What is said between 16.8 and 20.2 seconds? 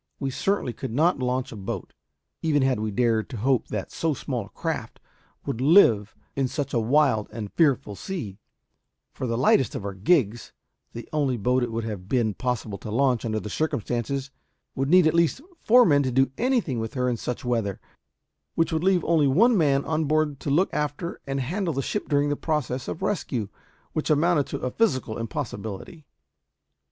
her in such weather, which would leave only one man on